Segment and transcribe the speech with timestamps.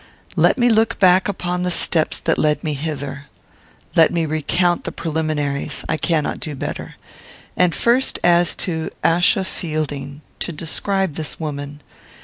[0.35, 3.25] Let me look back upon the steps that led me hither.
[3.95, 5.85] Let me recount the preliminaries.
[5.87, 6.95] I cannot do better.
[7.55, 11.83] And first as to Achsa Fielding, to describe this woman.